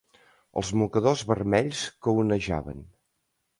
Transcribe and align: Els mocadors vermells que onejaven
Els 0.61 0.71
mocadors 0.83 1.21
vermells 1.33 1.85
que 2.07 2.17
onejaven 2.25 2.83